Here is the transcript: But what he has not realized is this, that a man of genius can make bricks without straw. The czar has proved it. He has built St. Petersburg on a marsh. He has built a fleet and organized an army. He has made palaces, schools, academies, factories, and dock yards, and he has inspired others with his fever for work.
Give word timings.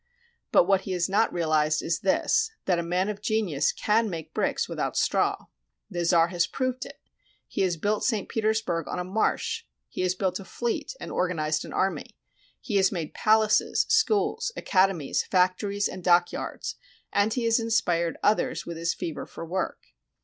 But 0.51 0.63
what 0.63 0.81
he 0.81 0.93
has 0.93 1.07
not 1.07 1.31
realized 1.31 1.83
is 1.83 1.99
this, 1.99 2.49
that 2.65 2.79
a 2.79 2.81
man 2.81 3.07
of 3.07 3.21
genius 3.21 3.71
can 3.71 4.09
make 4.09 4.33
bricks 4.33 4.67
without 4.67 4.97
straw. 4.97 5.45
The 5.91 6.03
czar 6.05 6.29
has 6.29 6.47
proved 6.47 6.87
it. 6.87 6.99
He 7.47 7.61
has 7.61 7.77
built 7.77 8.03
St. 8.03 8.27
Petersburg 8.27 8.87
on 8.87 8.97
a 8.97 9.03
marsh. 9.03 9.63
He 9.89 10.01
has 10.01 10.15
built 10.15 10.39
a 10.39 10.43
fleet 10.43 10.95
and 10.99 11.11
organized 11.11 11.65
an 11.65 11.73
army. 11.73 12.17
He 12.59 12.77
has 12.77 12.91
made 12.91 13.13
palaces, 13.13 13.85
schools, 13.89 14.51
academies, 14.57 15.21
factories, 15.21 15.87
and 15.87 16.03
dock 16.03 16.31
yards, 16.31 16.77
and 17.13 17.31
he 17.35 17.43
has 17.45 17.59
inspired 17.59 18.17
others 18.23 18.65
with 18.65 18.77
his 18.77 18.95
fever 18.95 19.27
for 19.27 19.45
work. 19.45 19.83